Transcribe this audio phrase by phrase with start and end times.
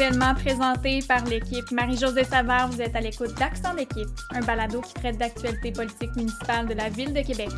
[0.00, 2.70] nouvellement présenté par l'équipe Marie-Josée Savard.
[2.70, 6.88] Vous êtes à l'écoute d'Accent d'équipe, un balado qui traite d'actualités politiques municipales de la
[6.88, 7.50] Ville de Québec.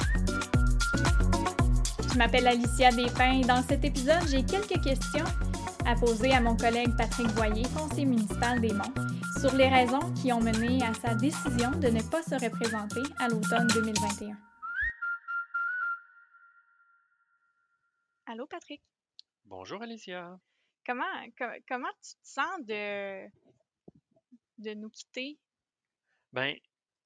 [2.13, 5.25] Je m'appelle Alicia Despins et dans cet épisode, j'ai quelques questions
[5.87, 8.93] à poser à mon collègue Patrick Voyer, conseiller municipal des Monts,
[9.41, 13.29] sur les raisons qui ont mené à sa décision de ne pas se représenter à
[13.29, 14.37] l'automne 2021.
[18.27, 18.83] Allô, Patrick?
[19.45, 20.41] Bonjour, Alicia.
[20.85, 21.27] Comment,
[21.69, 23.29] comment tu te sens de,
[24.75, 25.39] nous quitter?
[26.33, 26.57] Ben,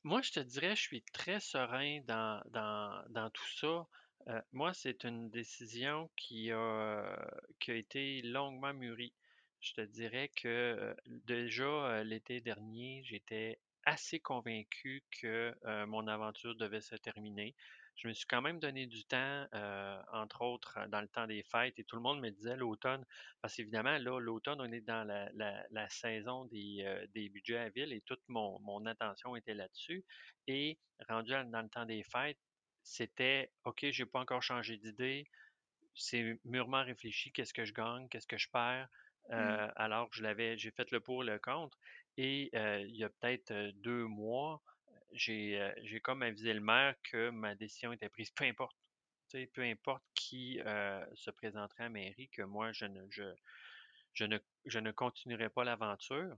[0.03, 3.87] moi, je te dirais, je suis très serein dans, tout ça.
[4.29, 7.31] Euh, moi, c'est une décision qui a,
[7.61, 9.13] qui a été longuement mûrie.
[9.61, 15.55] Je te dirais que euh, déjà euh, l'été dernier, j'étais assez convaincu que
[15.87, 17.55] mon aventure devait se terminer
[17.97, 21.43] je me suis quand même donné du temps, euh, entre autres, dans le temps des
[21.43, 23.05] fêtes, et tout le monde me disait l'automne,
[23.41, 27.93] parce qu'évidemment, là, l'automne, on est dans la, saison des, euh, des, budgets à ville
[27.93, 30.05] et toute mon, mon attention était là-dessus.
[30.47, 32.39] Et rendu dans le temps des fêtes,
[32.83, 35.27] c'était OK, j'ai pas encore changé d'idée,
[35.95, 38.89] c'est mûrement réfléchi, qu'est-ce que je gagne, qu'est-ce que je perds.
[39.31, 39.35] Mmh.
[39.35, 41.79] Euh, alors, je l'avais, j'ai fait le pour le contre.
[42.19, 44.63] Et il y a peut-être deux mois,
[45.13, 48.77] j'ai j'ai comme avisé le maire que ma décision était prise, peu importe.
[49.55, 50.61] Peu importe qui
[51.15, 53.25] se présenterait à mairie, que moi, je ne, je,
[54.15, 56.37] je ne, je ne continuerai pas l'aventure.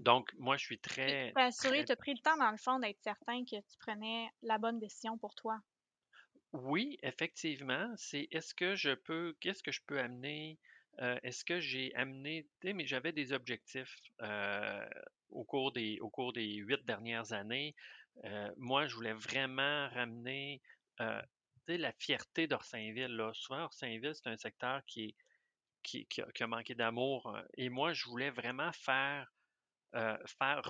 [0.00, 1.36] donc, moi, je suis très.
[1.36, 4.30] Tu assuré, tu as pris le temps, dans le fond, d'être certain que tu prenais
[4.42, 5.60] la bonne décision pour toi?
[6.52, 7.94] Oui, effectivement.
[7.96, 10.58] C'est est-ce que je peux, qu'est-ce que je peux amener
[10.98, 13.96] est-ce que j'ai amené, mais j'avais des objectifs
[15.30, 17.74] au cours des au cours des huit dernières années.
[18.56, 20.62] Moi, je voulais vraiment ramener
[21.68, 23.30] la fierté d'Orsainville.
[23.34, 25.14] Souvent, Orsainville, c'est un secteur qui,
[25.82, 26.06] qui,
[26.40, 27.36] a, manqué d'amour.
[27.56, 29.30] Et moi, je voulais vraiment faire
[29.92, 30.60] faire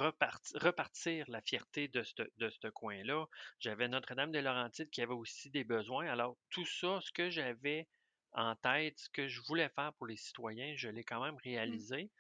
[0.61, 3.27] repartir, la fierté de ce de coin-là.
[3.59, 6.07] J'avais Notre-Dame de Laurentides qui avait aussi des besoins.
[6.07, 7.89] Alors, tout ça, ce que j'avais
[8.37, 11.45] en tête ce que je voulais faire pour les citoyens, je l'ai quand même mmh.
[11.45, 12.11] réalisé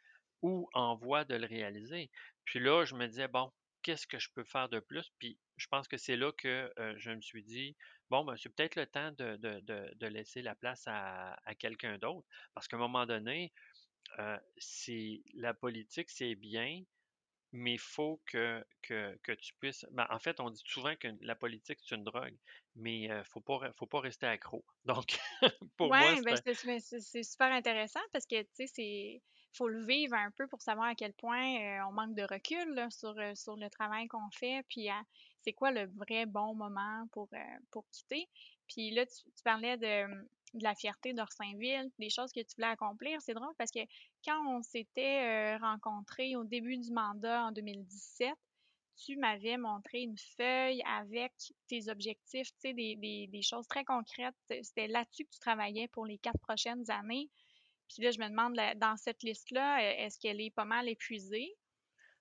[0.43, 2.11] ou en voie de le réaliser.
[2.45, 5.13] Puis là, je me disais, bon, qu'est-ce que je peux faire de plus?
[5.19, 7.77] Puis je pense que c'est là que je me suis dit,
[8.11, 12.27] bon, ben, c'est peut-être le temps de, laisser la place à, quelqu'un d'autre.
[12.55, 13.53] Parce qu'à un moment donné,
[14.59, 16.83] c'est la politique, c'est bien,
[17.53, 19.87] mais il faut que, que, tu puisses.
[19.93, 22.37] Ben, en fait, on dit souvent que la politique, c'est une drogue,
[22.75, 24.65] mais il ne faut pas, faut pas rester accro.
[24.85, 25.19] Donc,
[25.77, 30.31] pour moi, ben, c'est super intéressant parce que, tu sais, c'est faut le vivre un
[30.33, 34.31] peu pour savoir à quel point on manque de recul sur, sur le travail qu'on
[34.31, 34.89] fait, puis
[35.41, 37.31] c'est quoi le vrai bon moment pour,
[37.71, 38.29] pour quitter.
[38.69, 42.69] Puis là, tu, tu parlais de, de la fierté d'Orsainville, des choses que tu voulais
[42.69, 43.21] accomplir.
[43.21, 43.81] C'est drôle parce que
[44.25, 48.35] quand on s'était euh, rencontrés au début du mandat en 2017,
[48.97, 51.33] tu m'avais montré une feuille avec
[51.69, 52.97] tes objectifs, tu sais, des,
[53.31, 54.35] des, choses très concrètes.
[54.63, 57.29] C'était là-dessus que tu travaillais pour les quatre prochaines années.
[57.89, 61.55] Puis là, je me demande, dans cette liste-là, est-ce qu'elle est pas mal épuisée?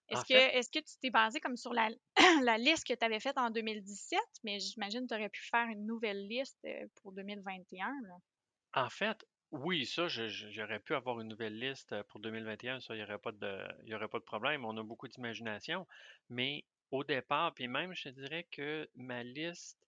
[0.09, 1.89] Est-ce que, est que tu t'es basé comme sur la,
[2.43, 5.67] la liste que tu avais faite en 2017, mais j'imagine que tu aurais pu faire
[5.67, 7.91] une nouvelle liste euh, pour 2021?
[8.73, 12.97] En fait, oui, ça, j'aurais pu avoir une nouvelle liste euh, pour 2021, ça, il
[12.97, 14.65] n'y aurait, pas de, y aurait pas de problème.
[14.65, 15.88] On a beaucoup d'imagination.
[16.29, 19.79] Mais au départ, puis même, je te dirais que ma liste,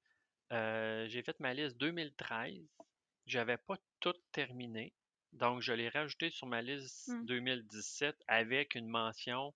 [0.51, 2.56] euh, j'ai fait ma liste 2013.
[3.25, 4.94] J'avais pas tout terminé.
[5.33, 8.23] Donc, je l'ai rajouté sur ma liste 2017 mmh.
[8.27, 9.53] avec une mention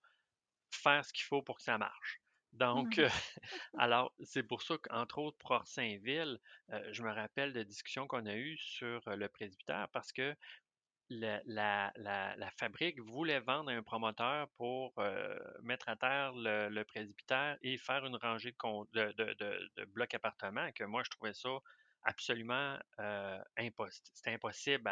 [0.76, 2.22] faire ce qu'il faut pour que ça marche.
[2.54, 3.08] Donc, mmh.
[3.78, 6.40] alors, c'est pour ça qu'entre autres, pour Orsainville,
[6.72, 10.36] euh, je me rappelle de discussions qu'on a eues sur euh, le presbytère parce que
[11.10, 17.58] la, la, fabrique voulait vendre à un promoteur pour euh, mettre à terre le, presbytère
[17.62, 18.56] et faire une rangée
[18.94, 19.34] de, de,
[19.76, 21.50] de, blocs appartements, que moi, je trouvais ça
[22.04, 22.80] absolument
[23.58, 24.08] impossible.
[24.14, 24.90] C'était impossible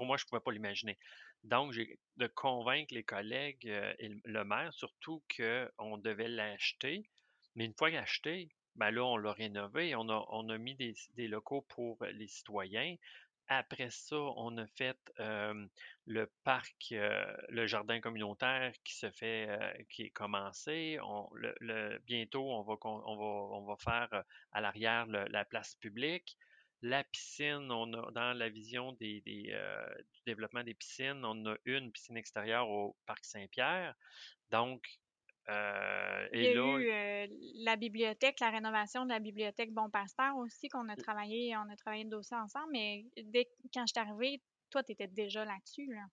[0.00, 0.98] pour moi, je ne pouvais pas l'imaginer.
[1.44, 3.66] Donc, j'ai de convaincre les collègues
[3.98, 7.08] et le maire surtout qu'on devait l'acheter.
[7.54, 11.28] Mais une fois acheté, ben là, on l'a rénové, on a, on a mis des,
[11.28, 12.96] locaux pour les citoyens.
[13.48, 14.98] Après ça, on a fait
[16.06, 19.48] le parc, le jardin communautaire qui se fait,
[19.88, 20.98] qui est commencé.
[21.34, 26.36] Le, bientôt, on va, on va, on va faire à l'arrière la place publique.
[26.82, 31.56] La piscine, on a dans la vision des, euh, du développement des piscines, on a
[31.66, 33.94] une piscine extérieure au Parc Saint-Pierre.
[34.50, 34.82] Donc,
[35.48, 37.26] euh, Il y a eu euh,
[37.64, 41.76] la bibliothèque, la rénovation de la bibliothèque Bon Pasteur aussi, qu'on a travaillé, on a
[41.76, 45.92] travaillé le dossier ensemble, mais dès quand je suis arrivée, toi, tu étais déjà là-dessus.
[45.92, 46.04] Là.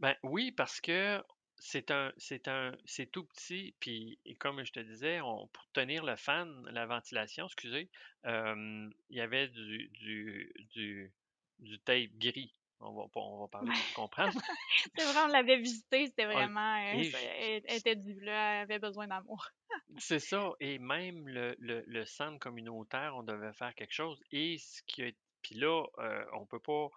[0.00, 1.22] Ben oui, parce que
[1.66, 5.64] c'est un c'est un c'est tout petit, puis et comme je te disais, on pour
[5.72, 7.90] tenir le fan, la ventilation, excusez,
[8.24, 11.12] il y avait du du du
[11.58, 12.54] du tape gris.
[12.80, 14.34] On va pas on va parler pour comprendre.
[14.96, 19.06] C'est vrai, on l'avait visité, c'était Ah, vraiment, elle elle était là, elle avait besoin
[19.06, 19.48] d'amour.
[19.98, 24.58] c'est ça et même le le le centre communautaire, on devait faire quelque chose et
[24.58, 25.10] ce qui a
[25.42, 26.88] puis là, heu, on peut pas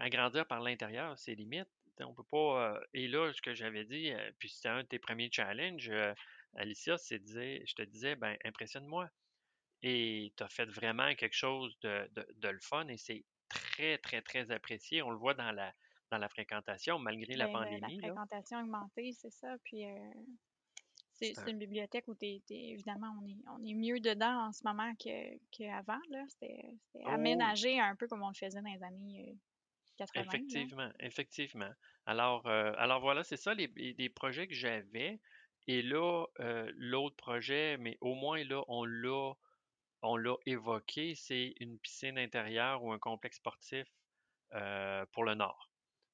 [0.00, 1.68] agrandir par l'intérieur, c'est limite.
[2.04, 2.74] On peut pas.
[2.76, 5.88] euh, et là, ce que j'avais dit, euh, puis c'était un de tes premiers challenges,
[5.90, 6.14] euh,
[6.56, 9.08] Alicia, c'est de dire, je te disais, ben, impressionne-moi.
[9.82, 13.98] Et tu as fait vraiment quelque chose de, de, de le fun et c'est très,
[13.98, 15.02] très, très apprécié.
[15.02, 15.74] On le voit dans la,
[16.10, 18.14] dans la fréquentation, malgré la Ben, le la pandémie, là.
[18.14, 19.84] fréquentation augmentée, c'est ça, puis,
[21.12, 24.00] c'est C'est c'est un- une bibliothèque où tu es évidemment, on est on est mieux
[24.00, 26.24] dedans en ce moment que qu'avant, là.
[26.28, 29.36] C'était c'était Oh, oui, aménagé un peu comme on le faisait dans les années,
[29.98, 30.28] 80, là.
[30.28, 31.70] effectivement, effectivement.
[32.06, 35.20] Alors, euh, alors voilà, c'est ça les, projets que j'avais.
[35.66, 39.34] Et là, euh, l'autre projet, mais au moins là, on l'a
[40.02, 43.86] on l'a évoqué, c'est une piscine intérieure ou un complexe sportif
[44.54, 45.70] euh, pour le Nord.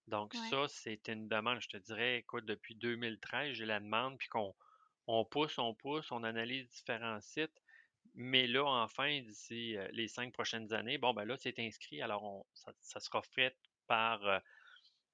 [0.09, 0.49] Donc Ouais.
[0.51, 4.55] ça, c'est une demande, je te dirais, écoute, depuis 2013, j'ai la demande, puis qu'on
[5.07, 7.63] on pousse, on pousse, on analyse différents sites.
[8.15, 12.47] Mais là, enfin, d'ici les cinq prochaines années, bon, ben là, c'est inscrit, alors on,
[12.55, 14.41] ça, ça sera fait par, euh,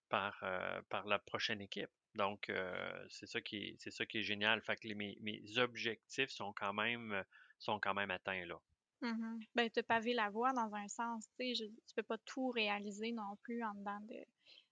[0.09, 1.91] par, euh, par la prochaine équipe.
[2.15, 4.63] Donc, euh, c'est ça qui est, c'est ça qui est génial.
[4.63, 7.25] Fait que les- mes, mes objectifs sont quand même,
[7.59, 8.61] sont quand même atteints là.
[9.03, 12.49] Mmh Ben, te paver la voie dans un sens, tu sais, tu peux pas tout
[12.51, 14.25] réaliser non plus en dedans de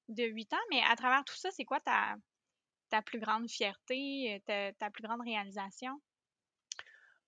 [0.08, 2.16] de 8 ans, mais à travers tout ça, c'est quoi ta
[2.90, 6.00] ta plus grande fierté, ta ta plus grande réalisation?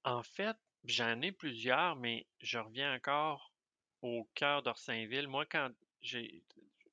[0.04, 3.54] En fait, j'en ai plusieurs, mais je reviens encore
[4.02, 5.28] au cœur d'Orsainville.
[5.28, 5.70] Moi, quand
[6.02, 6.44] j'ai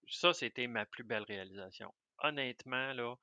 [0.10, 1.94] ça, c'était ma plus belle réalisation.
[2.20, 3.16] Honnêtement, là,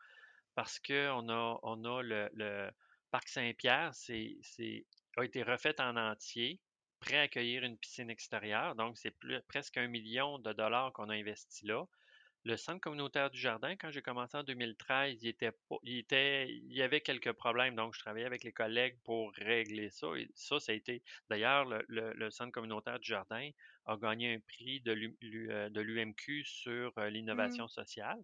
[0.54, 2.70] parce que on a, on a le,
[3.10, 4.38] Parc Saint-Pierre, c'est,
[5.16, 6.60] a été refait en entier,
[7.00, 8.74] prêt à accueillir une piscine extérieure.
[8.76, 9.14] Donc, c'est
[9.48, 11.84] presque un million de dollars qu'on a investi là.
[12.44, 15.34] Le centre communautaire du jardin, quand j'ai commencé en 2013, il
[15.82, 17.74] il y avait quelques problèmes.
[17.74, 20.08] Donc, je travaillais avec les collègues pour régler ça.
[20.16, 23.50] Et ça, ça a été, d'ailleurs, le, le- le centre communautaire du jardin
[23.86, 27.60] a gagné un prix de l'U- l'U- euh, l'UMQ sur euh, Mmh.
[27.60, 28.20] l'innovation sociale.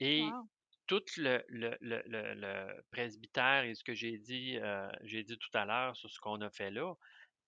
[0.00, 0.48] Et Wow.
[0.86, 5.38] tout le, le- le- le- le presbytère et ce que j'ai dit, euh, j'ai dit
[5.38, 6.94] tout à l'heure sur ce qu'on a fait là,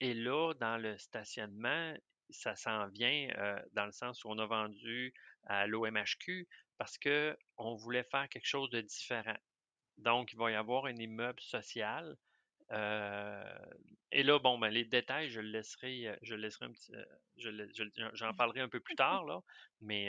[0.01, 1.97] et là, dans le stationnement,
[2.31, 5.15] ça s'en vient euh, dans le sens où on a vendu
[5.45, 9.37] à l'OMHQ parce que on voulait faire quelque chose de différent.
[9.99, 12.17] Donc, il va y avoir un immeuble social.
[12.73, 13.59] Euh,
[14.13, 16.95] et là, bon, ben, les détails, je le laisserai, euh, je le laisserai un petit,
[16.95, 17.05] euh,
[17.37, 17.85] je le- je-
[18.15, 19.41] j'en parlerai un peu plus tard, là,
[19.81, 20.07] mais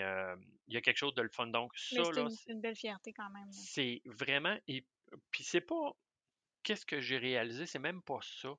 [0.68, 1.48] il y a quelque chose de le fun.
[1.48, 4.88] Donc, ça, c'est là, une c'est c'est une belle fierté quand même, c'est vraiment, et
[5.32, 5.94] puis c'est pas,
[6.64, 8.56] qu'est-ce que j'ai réalisé, c'est même pas ça.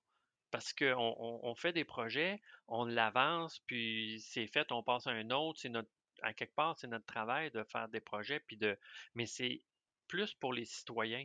[0.50, 5.10] Parce qu'on on, on fait des projets, on l'avance, puis c'est fait, on passe à
[5.12, 5.60] un autre.
[5.60, 5.90] C'est notre,
[6.22, 8.78] à quelque part, c'est notre travail de faire des projets, puis de,
[9.14, 9.64] mais c'est
[10.08, 11.24] plus pour les citoyens.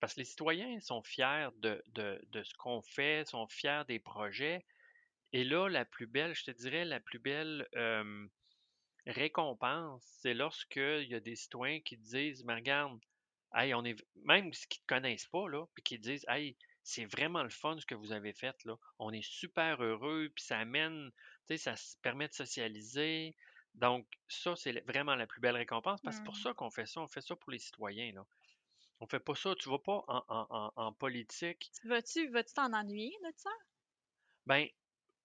[0.00, 3.98] Parce que les citoyens sont fiers de, de, de ce qu'on fait, sont fiers des
[4.00, 4.64] projets.
[5.32, 8.26] Et là, la plus belle, je te dirais, la plus belle euh,
[9.06, 13.00] récompense, c'est lorsqu'il y a des citoyens qui disent, mais regarde,
[13.54, 16.56] Hey, on est même ceux qui ne te connaissent pas, là, puis qui disent Hey,
[16.82, 18.76] c'est vraiment le fun ce que vous avez fait, là.
[18.98, 21.10] On est super heureux, puis ça amène,
[21.48, 23.36] tu sais, ça se permet de socialiser.
[23.74, 26.42] Donc, ça, c'est vraiment la plus belle récompense, parce que c'est pour Mmh.
[26.50, 27.00] ça qu'on fait ça.
[27.00, 28.26] On fait ça pour les citoyens, là.
[29.00, 31.72] On fait pas ça, tu vas pas en, en- en- politique.
[31.80, 33.48] Tu vas-tu vas-tu t'en ennuyer de ça?
[34.46, 34.68] Ben,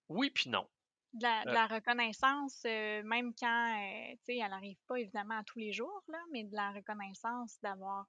[0.10, 0.70] oui puis non.
[1.14, 5.40] De la de Euh, reconnaissance, heu, même quand, heu, tu sais, elle arrive pas évidemment
[5.40, 8.08] à tous les jours, là, mais de la reconnaissance d'avoir,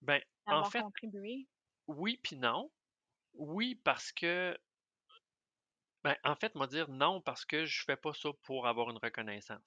[0.00, 1.48] ben, en fait, contribué.
[1.88, 2.72] oui puis non.
[3.34, 4.58] Oui, parce que,
[6.04, 8.98] ben, en fait, moi dire non parce que je fais pas ça pour avoir une
[8.98, 9.62] reconnaissance.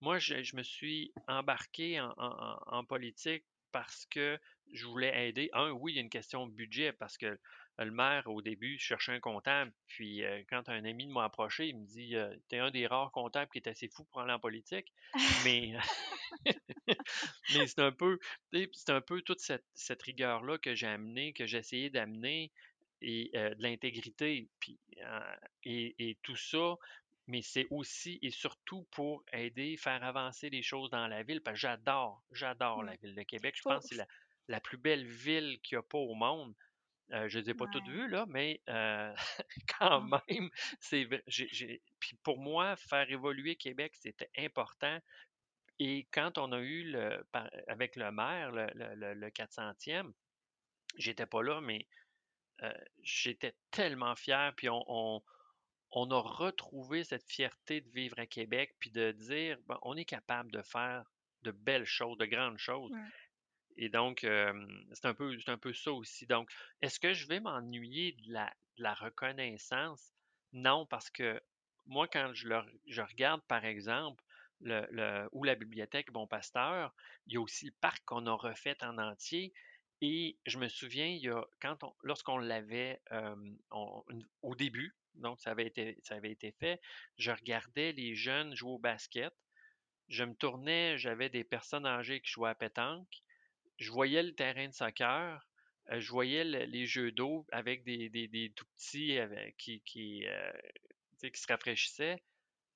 [0.00, 4.38] Moi, je, je me suis embarqué en, en- en- en politique parce que
[4.72, 5.50] je voulais aider.
[5.52, 7.38] Un, oui, il y a une question de budget parce que
[7.76, 9.72] le maire, au début, je cherchais un comptable.
[9.88, 13.10] Puis euh, quand un ami m'a approché, il me dit euh, T'es un des rares
[13.10, 14.92] comptables qui est assez fou pour aller en politique.
[15.44, 15.74] Mais,
[17.54, 18.20] mais c'est un peu,
[18.52, 22.52] c'est un peu toute cette, cette rigueur-là que j'ai amenée, que j'ai essayé d'amener,
[23.04, 26.76] et euh, de l'intégrité, puis, euh, et tout ça
[27.26, 31.54] mais c'est aussi et surtout pour aider, faire avancer les choses dans la ville, parce
[31.56, 32.84] que j'adore, j'adore Mmh.
[32.84, 33.56] la ville de Québec.
[33.58, 34.06] Je pense que c'est la,
[34.48, 36.54] la plus belle ville qu'il n'y a pas au monde.
[37.12, 39.14] Euh, je ne les ai pas toutes vues, là, mais euh,
[39.78, 40.20] quand Mmh.
[40.28, 40.50] même,
[40.80, 41.06] c'est
[42.00, 45.00] Puis pour moi, faire évoluer Québec, c'était important.
[45.78, 47.26] Et quand on a eu le
[47.68, 50.12] avec le maire, le le le le 400e,
[50.96, 51.88] j'étais pas là, mais,
[52.62, 55.22] heu, j'étais tellement fier, puis on on
[55.94, 60.04] on a retrouvé cette fierté de vivre à Québec, puis de dire: «Ben, on est
[60.06, 61.04] capable de faire
[61.42, 62.92] de belles choses, de grandes choses».
[63.76, 66.26] Et donc, c'est un peu un peu ça aussi.
[66.26, 66.50] Donc,
[66.82, 70.12] est-ce que je vais m'ennuyer de la de la reconnaissance?
[70.52, 71.40] Non, parce que
[71.86, 74.22] moi, quand je le je regarde, par exemple,
[74.60, 76.94] le le ou la bibliothèque Bon Pasteur,
[77.26, 79.52] il y a aussi le parc qu'on a refait en entier
[80.00, 83.00] et je me souviens, il y a quand on lorsqu'on l'avait,
[84.42, 86.80] au début, donc ça avait été ça avait été fait,
[87.18, 89.32] je regardais les jeunes jouer au basket.
[90.08, 93.22] Je me tournais, j'avais des personnes âgées qui jouaient à pétanque
[93.78, 95.48] je voyais le terrain de soccer,
[95.92, 99.82] heu, je voyais le les jeux d'eau avec des des des tout petits avec qui
[101.16, 102.22] sais, qui se rafraîchissaient.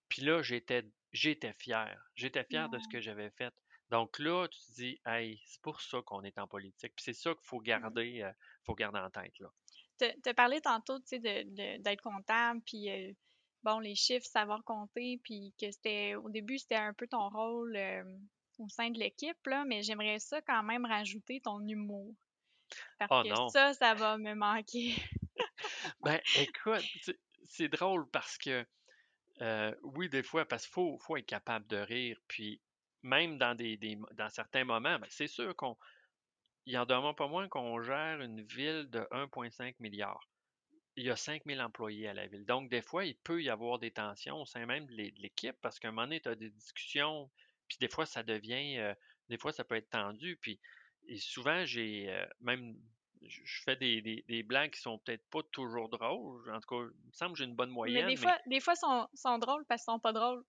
[0.08, 2.02] Puis là, j'étais j'étais fier.
[2.16, 2.88] J'étais fier de ce Ouais.
[2.88, 3.54] que j'avais fait.
[3.90, 6.94] Donc là, tu te dis: «Hey, c'est pour ça qu'on est en politique».
[6.96, 7.92] Puis c'est ça qu'il faut Mmh.
[7.92, 8.30] garder,
[8.66, 9.50] faut garder en tête, là.
[9.98, 11.42] Tu as parlé tantôt, tu sais, de
[11.78, 13.14] de d'être comptable, puis, heu,
[13.62, 17.76] bon, les chiffres, savoir compter, puis que c'était au début, c'était un peu ton rôle,
[17.76, 18.28] hem,
[18.58, 22.14] au sein de l'équipe, là, mais j'aimerais ça quand même rajouter ton humour
[22.98, 23.52] parce Oh que non!
[23.52, 24.94] ça, ça va me manquer.
[26.00, 26.86] Ben, écoute,
[27.46, 28.66] c'est drôle parce que,
[29.42, 32.62] heu, oui, des fois, parce qu'il faut faut être capable de rire, puis
[33.02, 35.78] même dans des des dans certains moments, ben, c'est sûr qu'on
[36.68, 39.76] Il en demeure pas moins qu'on gère une ville de 1,5
[40.96, 42.44] Il y a 5000 employés à la ville.
[42.44, 45.18] Donc, des fois, il peut y avoir des tensions au sein même de l'é- de
[45.22, 47.30] l'équipe parce qu'à un moment donné, tu as des discussions,
[47.68, 48.94] puis des fois, ça devient, euh,
[49.30, 50.36] des fois, ça peut être tendu.
[50.36, 50.60] Puis,
[51.06, 52.76] et souvent, j'ai euh, même,
[53.22, 56.50] je fais des, des, des blagues qui sont peut-être pas toujours drôles.
[56.50, 58.38] En tout cas, il me semble que j'ai une bonne Mais des moyenne, mais fois
[58.46, 60.44] des fois, sont sont drôles parce qu'ils sont pas drôles.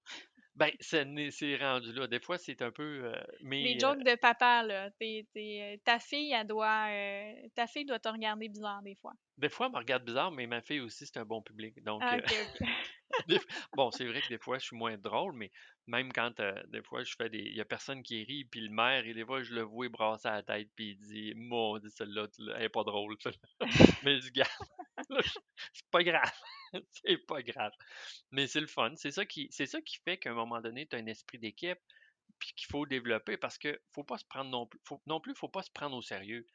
[0.60, 2.08] Ben, c'est rendu là.
[2.08, 6.00] Des fois, c'est un peu, euh, mais euh, jokes de papa, là, es tu ta
[6.00, 9.14] fille, elle doit, heu, ta fille doit te regarder bizarre des fois.
[9.38, 11.82] des fois, elle me regarde bizarre, mais ma fille aussi, c'est un bon public.
[11.84, 12.22] Donc, Ah euh,
[13.76, 15.52] bon, c'est vrai que des fois, je suis moins drôle, mais
[15.88, 18.70] même quand, des fois, je fais des il y a personne qui rit, puis le
[18.70, 22.28] maire, et des fois, je le vois brasser la tête, puis il dit: «Maudit celle-là,
[22.28, 23.68] tu l'as elle est pas drôle, celle-là».
[24.04, 24.52] Mais je dis: «Regarde,
[25.10, 25.30] là, je
[25.74, 26.32] c'est pas grave,
[26.92, 27.74] c'est pas grave».
[28.32, 28.94] Mais c'est le fun.
[28.96, 31.40] C'est ça qui c'est ça qui fait qu'à un moment donné, tu as un esprit
[31.40, 31.80] d'équipe,
[32.40, 35.36] puis qu'il faut développer parce que faut pas se prendre non plus faut non plus,
[35.36, 36.46] faut pas se prendre au sérieux.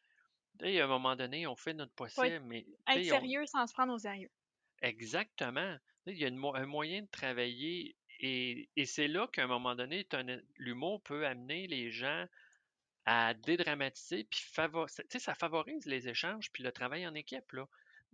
[0.61, 3.47] Sais, à un moment donné, on fait notre être possible, mais être sais, on sérieux
[3.47, 4.31] sans se prendre au sérieux.
[4.83, 5.77] Exactement.
[6.07, 9.75] Il y a une un moyen de travailler et et c'est là qu'à un moment
[9.75, 10.07] donné,
[10.57, 12.27] l'humour peut amener les gens
[13.07, 14.41] à dédramatiser puis
[15.19, 17.69] ça favorise les échanges puis le travail en équipe, là.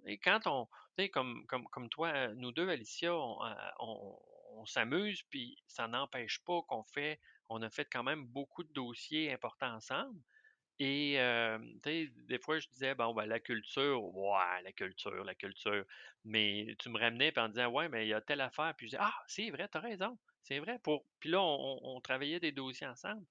[0.07, 0.69] Et quand on
[1.09, 6.63] comme comme toi, heu, nous 2, Alicia, on, heu, on s'amuse puis ça n'empêche pas
[6.69, 10.21] qu'on fait on a fait quand même beaucoup de dossiers importants ensemble.
[10.79, 11.17] Et
[11.85, 15.85] sais, des fois, je disais: «Bon, ben, la culture, ouais, la culture, la culture».
[16.25, 18.75] Mais tu me ramenais en disant: «Ouais, mais il y a telle affaire».
[18.77, 20.79] Puis je dis: «Ah, c'est vrai, tu as raison, c'est vrai».
[20.81, 23.27] Pour puis là, on on travaillait des dossiers ensemble.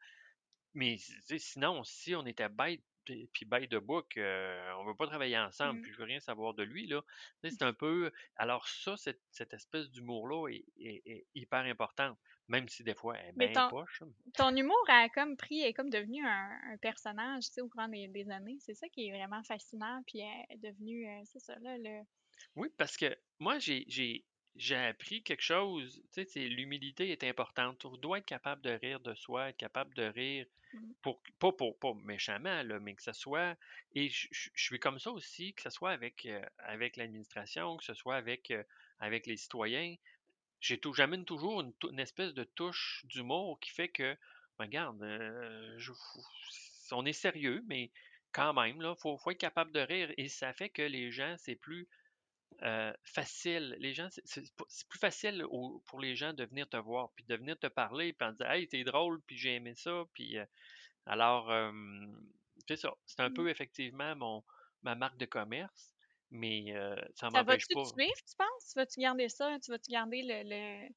[0.73, 0.97] Mais
[1.37, 5.37] sinon, si on était bête puis puis bête de bouc, heu, on veut pas travailler
[5.37, 5.81] ensemble, Mmh.
[5.81, 7.01] puis je veux rien savoir de lui, là.
[7.43, 12.17] Sais, c'est un peu alors ça, cette cette espèce d'humour-là est est est hyper importante,
[12.47, 14.03] même si des fois elle est Mais bien ton poche,
[14.35, 17.87] ton humour a comme pris est comme devenu un un personnage, tu sais, au courant
[17.89, 18.57] des des années.
[18.61, 22.03] C'est ça qui est vraiment fascinant, puis elle est devenue, heu, c'est ça là, le
[22.55, 23.85] Oui, parce que moi, j'ai
[24.59, 27.85] j'ai appris quelque chose, tu sais, l'humilité est importante.
[27.85, 31.51] On doit être capable de rire de soi, être capable de rire mmh, pour pas
[31.53, 33.57] pour pas méchamment, là, mais que ce soit
[33.95, 37.93] et je suis comme ça aussi, que ce soit avec, heu, avec l'administration, que ce
[37.95, 38.65] soit avec, heu,
[38.99, 39.95] avec les citoyens.
[40.61, 44.15] J'ai toujours une espèce de touche d'humour qui fait que,
[44.57, 45.01] ben, regarde,
[45.77, 46.21] je fou
[46.91, 47.91] on est sérieux, mais
[48.31, 51.35] quand même, là, faut faut être capable de rire et ça fait que les gens,
[51.37, 51.87] c'est plus
[52.61, 53.75] Heu, facile.
[53.79, 57.23] Les gens, c'est pas plus facile au pour les gens de venir te voir, puis
[57.25, 60.37] de venir te parler, puis en dire: «Hey, tu drôle, puis j'ai aimé ça», puis,
[60.37, 60.45] heu,
[61.05, 61.51] alors,
[62.67, 62.93] c'est ça.
[63.05, 63.31] C'est un mmh.
[63.31, 64.43] peu effectivement mon
[64.83, 65.95] ma marque de commerce,
[66.31, 68.69] mais, heu, ça Ça m'empêche va-tu te pas suivre, tu penses?
[68.71, 69.57] Tu vas-tu garder ça?
[69.59, 70.89] Tu vas-tu garder le le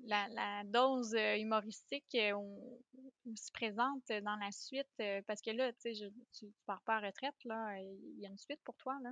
[0.00, 2.16] la la dose, humoristique,
[3.32, 4.88] aussi présente dans la suite?
[5.26, 8.38] Parce que là, tu sais, tu pars pas à retraite, là, il y a une
[8.38, 9.10] suite pour toi, là?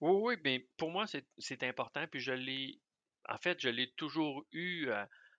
[0.00, 2.82] Oui, oui, mais pour moi, c'est important, puis je l'ai
[3.28, 4.88] en fait, je l'ai toujours eu,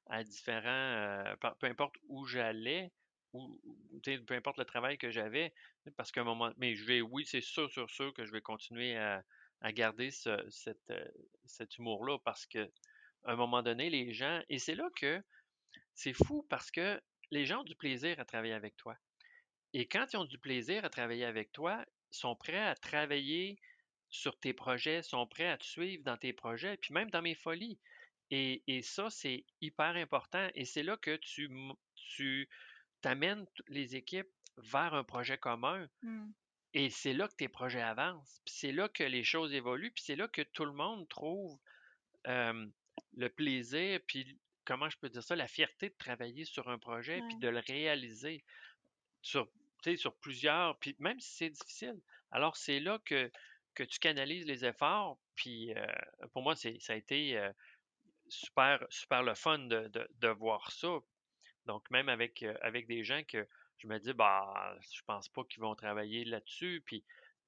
[0.07, 2.91] à différents, heu, peu importe où j'allais
[3.33, 3.59] ou
[4.25, 5.53] peu importe le travail que j'avais,
[5.95, 8.41] parce qu'à un moment mais je vais oui, c'est sûr, sûr, sûr que je vais
[8.41, 9.23] continuer à
[9.73, 11.11] garder ce heu,
[11.45, 12.65] cet humour-là parce qu'à
[13.25, 15.21] un moment donné, les gens et c'est là que
[15.95, 18.97] c'est fou parce que les gens ont du plaisir à travailler avec toi.
[19.73, 23.59] Et quand ils ont du plaisir à travailler avec toi, ils sont prêts à travailler
[24.09, 27.35] sur tes projets, sont prêts à te suivre dans tes projets, puis même dans mes
[27.35, 27.79] folies.
[28.29, 30.49] Et, ça, c'est hyper important.
[30.53, 31.49] Et c'est là que tu,
[31.95, 32.49] tu
[33.01, 35.87] t'amènes les équipes vers un projet commun.
[36.01, 36.31] Mmh.
[36.73, 38.41] Et c'est là que tes projets avancent.
[38.45, 39.91] Puis c'est là que les choses évoluent.
[39.91, 41.57] Puis c'est là que tout le monde trouve
[42.25, 47.21] le plaisir, puis comment je peux dire ça, la fierté de travailler sur un projet,
[47.27, 48.43] puis de le réaliser
[49.21, 49.49] sur,
[49.95, 51.99] sur plusieurs, puis même si c'est difficile.
[52.31, 53.31] Alors c'est là que,
[53.77, 55.71] que tu canalises les efforts, puis
[56.33, 57.39] pour moi, c'est, ça a été
[58.27, 60.97] super, super le fun de, de, voir ça.
[61.67, 65.61] Donc même avec, avec des gens que je me dis, bah, je pense pas qu'ils
[65.61, 67.03] vont travailler là-dessus, puis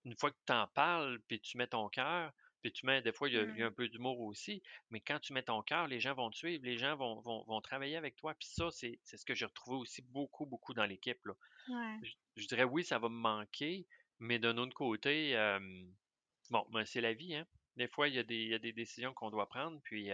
[0.05, 2.31] une fois que tu en parles, puis tu mets ton cœur,
[2.61, 3.61] puis tu mets, des fois, il y a, mmh.
[3.61, 6.63] un peu d'humour aussi, mais quand tu mets ton cœur, les gens vont te suivre,
[6.63, 8.33] les gens vont, vont, travailler avec toi.
[8.33, 11.25] Puis ça, c'est, ce que j'ai retrouvé aussi beaucoup, beaucoup dans l'équipe.
[11.25, 11.33] Là.
[12.35, 13.87] Je, dirais, oui, ça va me manquer,
[14.19, 15.35] mais d'un autre côté,
[16.49, 17.35] bon, ben, c'est la vie.
[17.35, 17.45] Hein?
[17.75, 20.09] Des fois, il y, a des, il y a des décisions qu'on doit prendre, puis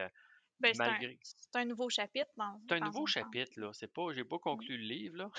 [0.60, 1.18] ben, malgré...
[1.22, 2.30] c'est, un, nouveau chapitre.
[2.38, 3.72] Dans, c'est un nouveau chapitre, là.
[3.74, 4.40] C'est pas, j'ai pas mmh.
[4.40, 5.32] conclu le livre, là.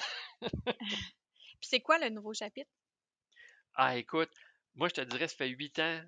[0.76, 2.70] puis c'est quoi le nouveau chapitre?
[3.74, 4.30] Ah, écoute,
[4.74, 6.02] moi, je te dirais, ça fait huit ans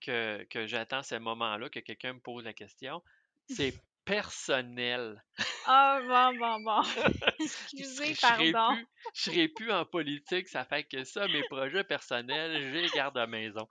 [0.00, 3.02] que, que j'attends ce moment-là, que quelqu'un me pose la question.
[3.48, 3.74] C'est
[4.04, 5.22] personnel.
[5.66, 6.82] Ah, bon, bon, bon.
[7.40, 8.84] Excusez, pardon.
[9.14, 13.16] je serai plus en politique, ça fait que ça, mes projets personnels, je les garde
[13.16, 13.68] à maison.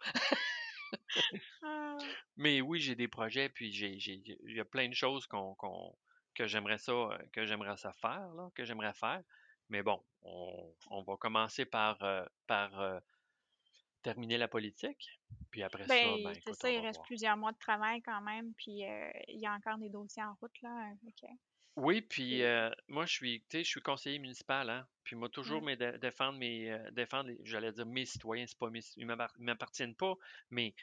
[1.64, 1.98] Ah.
[2.38, 5.56] Mais oui, j'ai des projets, puis j'ai, il y a plein de choses qu'on,
[6.36, 9.22] que j'aimerais ça, que j'aimerais ça faire, là, que j'aimerais faire.
[9.70, 13.00] Mais bon, on, on va commencer par, euh, par euh,
[14.02, 15.20] terminer la politique.
[15.52, 18.54] Puis après ça, ben, ben, c'est ça, il reste plusieurs mois de travail quand même,
[18.56, 20.92] puis euh, il y a encore des dossiers en route, là.
[21.08, 21.30] OK.
[21.78, 25.78] Oui, puis euh, moi, je suis, je suis conseiller municipal, hein, puis moi, toujours mes
[25.78, 29.08] défendre mes, euh, défendre, j'allais dire mes citoyens, c'est pas mes, ils
[29.40, 30.16] m'appartiennent pas,
[30.50, 30.76] mais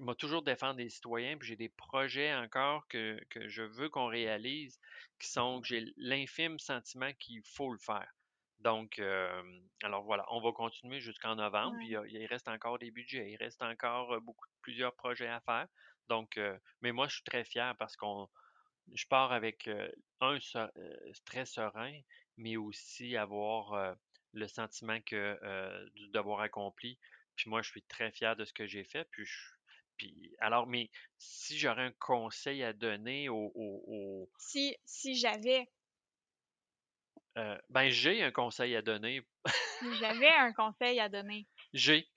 [0.00, 4.06] moi, toujours défendre les citoyens, puis j'ai des projets encore que, que je veux qu'on
[4.06, 4.78] réalise,
[5.18, 8.12] qui sont, que j'ai l'infime sentiment qu'il faut le faire.
[8.60, 9.00] Donc,
[9.82, 11.80] alors voilà, on va continuer jusqu'en novembre.
[11.80, 15.66] Il, reste encore des budgets, il reste encore beaucoup, plusieurs projets à faire.
[16.08, 16.40] Donc,
[16.80, 18.28] mais moi, je suis très fier parce qu'on,
[18.94, 19.70] je pars avec
[20.20, 20.38] un
[21.24, 22.00] très serein,
[22.36, 23.96] mais aussi avoir
[24.32, 25.38] le sentiment que
[26.12, 26.98] d'avoir accompli.
[27.36, 29.04] Puis moi, je suis très fier de ce que j'ai fait.
[29.12, 29.24] Puis,
[29.98, 35.68] puis alors, mais si j'aurais un conseil à donner au, si si j'avais
[37.38, 39.22] euh, ben, j'ai un conseil à donner.
[40.00, 41.46] J'avais un conseil à donner.
[41.72, 42.08] J'ai.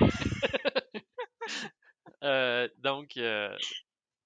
[2.24, 3.58] Euh, donc, euh,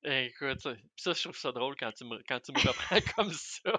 [0.04, 3.72] écoute, ça, je trouve ça drôle quand tu me, quand tu me reprends comme ça.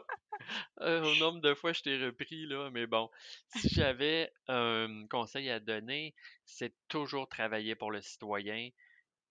[0.79, 2.71] au nombre de fois, je t'ai repris, là.
[2.71, 3.11] Mais bon,
[3.55, 8.71] si j'avais un conseil à donner, c'est toujours travailler pour le citoyen,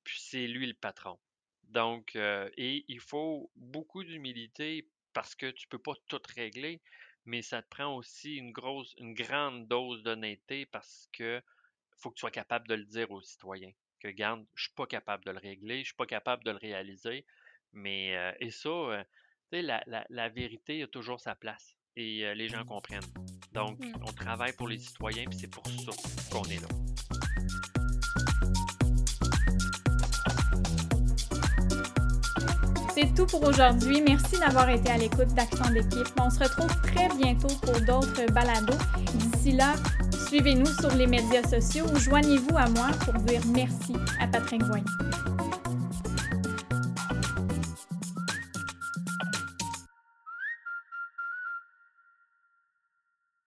[0.07, 1.19] puis c'est lui le patron.
[1.65, 6.81] Donc, et il faut beaucoup d'humilité parce que tu peux pas tout régler,
[7.25, 11.43] mais ça te prend aussi une grosse, une grande dose d'honnêteté parce que
[11.99, 13.73] faut que tu sois capable de le dire aux citoyens.
[14.01, 16.59] Que garde, je suis pas capable de le régler, je suis pas capable de le
[16.59, 17.25] réaliser.
[17.73, 19.03] Mais euh, et ça, euh,
[19.51, 23.01] tu sais, la, la, la, vérité a toujours sa place et euh, les gens comprennent.
[23.53, 23.93] Donc, mmh.
[24.07, 25.93] on travaille pour les citoyens, puis c'est pour ça
[26.31, 26.86] qu'on est là.
[32.99, 34.01] C'est tout pour aujourd'hui.
[34.01, 36.09] Merci d'avoir été à l'écoute d'Action d'équipe.
[36.19, 38.73] On se retrouve très bientôt pour d'autres balados.
[39.13, 39.75] D'ici là,
[40.27, 44.87] suivez-nous sur les médias sociaux ou joignez-vous à moi pour dire merci à Patrick Voigny.